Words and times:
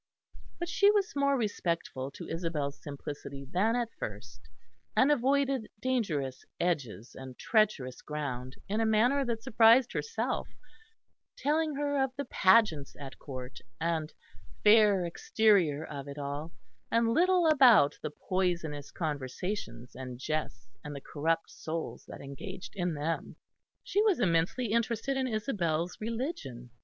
But 0.57 0.67
she 0.67 0.89
was 0.89 1.15
more 1.15 1.37
respectful 1.37 2.09
to 2.09 2.27
Isabel's 2.27 2.81
simplicity 2.81 3.45
than 3.45 3.75
at 3.75 3.93
first, 3.99 4.49
and 4.95 5.11
avoided 5.11 5.69
dangerous 5.79 6.43
edges 6.59 7.13
and 7.13 7.37
treacherous 7.37 8.01
ground 8.01 8.55
in 8.67 8.81
a 8.81 8.85
manner 8.87 9.23
that 9.25 9.43
surprised 9.43 9.93
herself, 9.93 10.47
telling 11.37 11.75
her 11.75 12.03
of 12.03 12.15
the 12.15 12.25
pageants 12.25 12.95
at 12.99 13.19
Court 13.19 13.59
and 13.79 14.11
fair 14.63 15.05
exterior 15.05 15.85
of 15.85 16.07
it 16.07 16.17
all, 16.17 16.51
and 16.89 17.09
little 17.13 17.45
about 17.45 17.99
the 18.01 18.09
poisonous 18.09 18.89
conversations 18.89 19.93
and 19.93 20.17
jests 20.17 20.67
and 20.83 20.95
the 20.95 21.01
corrupt 21.01 21.51
souls 21.51 22.05
that 22.07 22.21
engaged 22.21 22.73
in 22.75 22.95
them. 22.95 23.35
She 23.83 24.01
was 24.01 24.19
immensely 24.19 24.71
interested 24.71 25.15
in 25.15 25.27
Isabel's 25.27 26.01
religion. 26.01 26.71